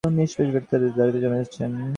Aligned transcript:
নিঃশ্বাস 0.03 0.47
বেরুতে 0.53 0.75
না 0.75 0.79
বেরুতেই 0.79 0.97
দাড়িতে 0.99 1.19
জমে 1.23 1.37
যাচ্চেন। 1.41 1.71